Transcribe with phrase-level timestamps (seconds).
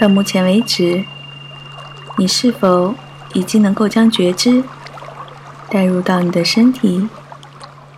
[0.00, 1.04] 到目前为止，
[2.16, 2.94] 你是否
[3.34, 4.64] 已经能够将觉知
[5.68, 7.06] 带入到你的身体、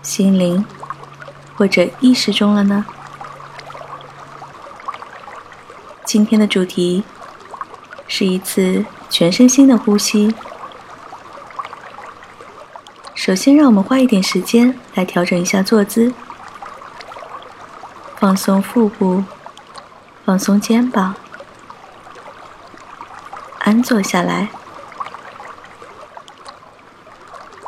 [0.03, 0.65] 心灵
[1.55, 2.85] 或者意识中了呢？
[6.05, 7.05] 今天的主题
[8.09, 10.35] 是一次全身心的呼吸。
[13.15, 16.13] 首先，让我们花一点时间来调整一下坐姿，
[18.17, 19.23] 放松腹部，
[20.25, 21.15] 放松肩膀。
[23.73, 24.51] 安坐下来，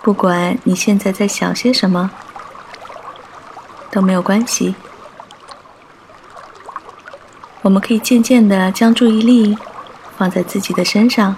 [0.02, 2.10] 不管你现在在想些什么，
[3.90, 4.74] 都没有关系。
[7.62, 9.56] 我们可以渐渐的将注意力
[10.18, 11.36] 放在自己的身上，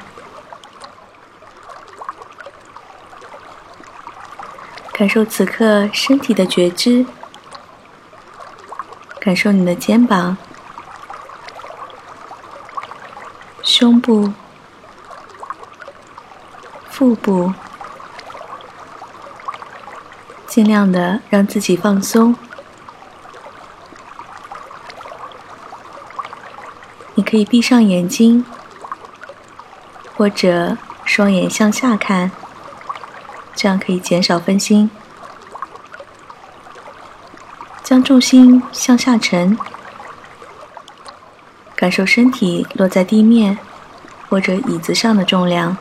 [4.91, 7.07] 感受此刻身体的觉知，
[9.21, 10.37] 感受你的肩膀、
[13.63, 14.33] 胸部。
[16.97, 17.53] 腹部，
[20.47, 22.35] 尽量的让自己放松。
[27.15, 28.47] 你可以闭上眼睛，
[30.17, 32.31] 或者双眼向下看，
[33.55, 34.91] 这样可以减少分心。
[37.83, 39.59] 将重心向下沉，
[41.75, 43.59] 感受身体落在地面
[44.31, 45.77] 或者椅子上的重量。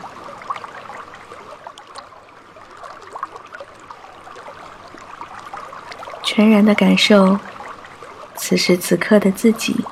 [6.36, 7.40] 全然的感受
[8.36, 9.86] 此时此刻的自己。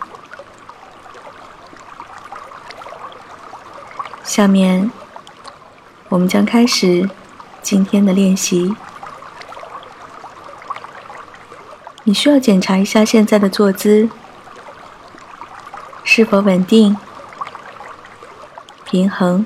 [4.25, 4.91] 下面，
[6.09, 7.09] 我们将开始
[7.61, 8.75] 今天的练习。
[12.03, 14.09] 你需要检查一下现在的坐姿
[16.03, 16.97] 是否稳定、
[18.83, 19.45] 平衡，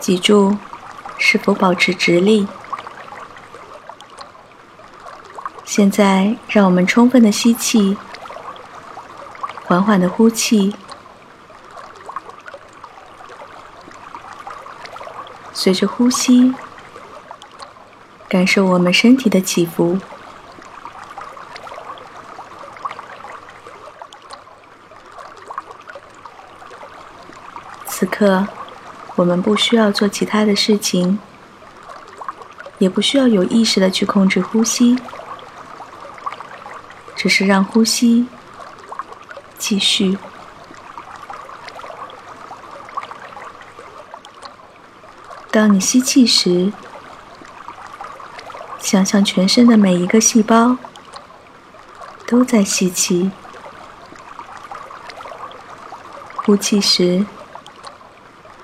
[0.00, 0.56] 脊柱
[1.18, 2.48] 是否保持直立。
[5.76, 7.96] 现在，让我们充分的吸气，
[9.64, 10.72] 缓缓的呼气，
[15.52, 16.54] 随着呼吸，
[18.28, 19.98] 感受我们身体的起伏。
[27.88, 28.46] 此刻，
[29.16, 31.18] 我们不需要做其他的事情，
[32.78, 34.96] 也不需要有意识的去控制呼吸。
[37.24, 38.28] 只是让呼吸
[39.56, 40.18] 继续。
[45.50, 46.70] 当你吸气时，
[48.78, 50.76] 想象全身的每一个细胞
[52.26, 53.30] 都在吸气；
[56.44, 57.24] 呼气时，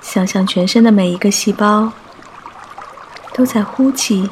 [0.02, 1.94] 想象全身的每一个细胞
[3.32, 4.28] 都在呼气。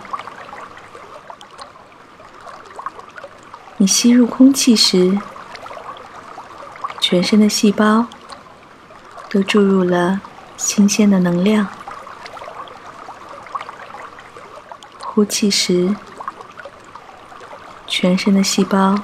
[3.80, 5.16] 你吸入空气时，
[6.98, 8.06] 全身的细胞
[9.30, 10.20] 都注入了
[10.56, 11.66] 新鲜的能量；
[14.98, 15.94] 呼气时，
[17.86, 18.96] 全身的细胞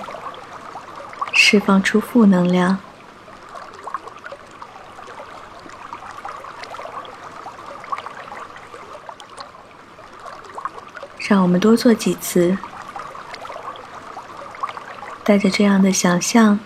[1.32, 2.78] 释放出负能量。
[11.20, 12.58] 让我们多做几次。
[15.24, 16.60] 带着这样的想象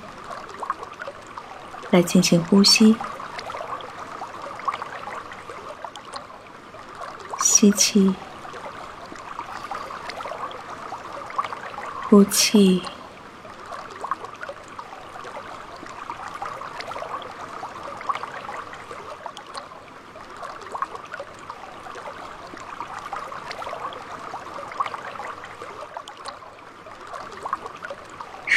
[1.91, 2.97] 来进行呼吸，
[7.41, 8.15] 吸气，
[12.09, 12.83] 呼气。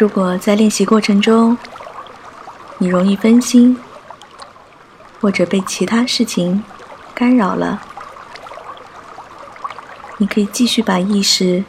[0.01, 1.55] 如果在练习过程中，
[2.79, 3.79] 你容易分心，
[5.21, 6.63] 或者被其他事情
[7.13, 7.79] 干扰了，
[10.17, 11.63] 你可以继续把意识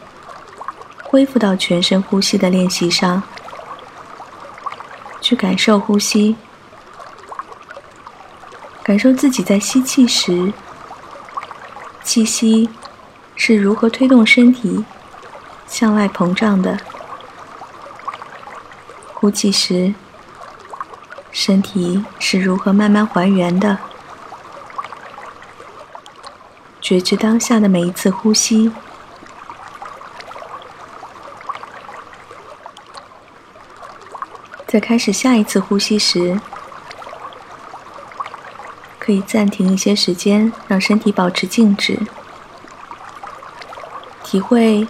[1.05, 3.23] 恢复到全身呼吸的练习上，
[5.21, 6.35] 去感受呼吸，
[8.83, 10.55] 感受自己在吸气时，
[12.03, 12.71] 气息
[13.37, 14.87] 是如何推动身体
[15.67, 16.79] 向外膨胀的。
[19.23, 19.95] 呼气时，
[21.31, 23.79] 身体是如何慢慢还原的？
[26.81, 28.73] 觉知当下的每一次呼吸。
[34.67, 36.41] 在开始下一次呼吸时，
[38.99, 41.97] 可以暂停一些时间，让身体保持静止，
[44.25, 44.85] 体会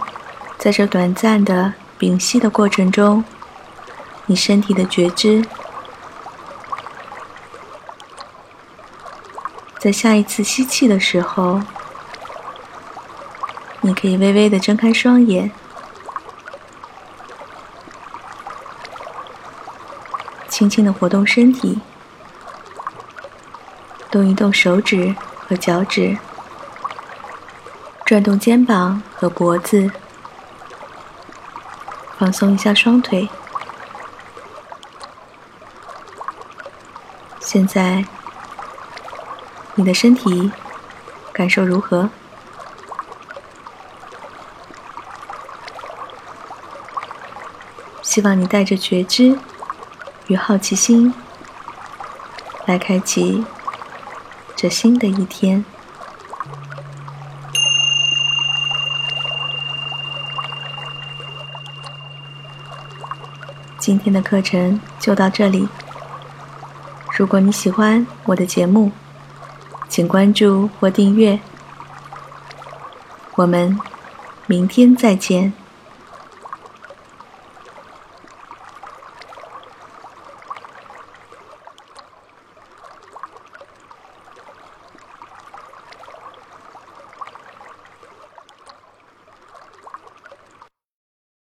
[0.57, 3.23] 在这短暂的屏息的过程中，
[4.25, 5.45] 你身体的觉知。
[9.79, 11.61] 在下一次吸气的时候，
[13.81, 15.51] 你可以微微的睁开双眼，
[20.47, 21.79] 轻轻的活动身体。
[24.09, 25.13] 动一动手指
[25.47, 26.17] 和脚趾，
[28.05, 29.91] 转动肩膀和脖子，
[32.17, 33.27] 放松一下双腿。
[37.53, 38.03] 现在，
[39.75, 40.51] 你的身体
[41.31, 42.09] 感受如何？
[48.01, 49.37] 希望你带着觉知
[50.25, 51.13] 与好奇心
[52.65, 53.45] 来开启。
[54.55, 55.63] 这新的一天，
[63.77, 65.69] 今天的课程就到这里。
[67.15, 68.91] 如果你喜欢我的节目，
[69.87, 71.39] 请关注或订阅。
[73.35, 73.79] 我们
[74.47, 75.53] 明天再见。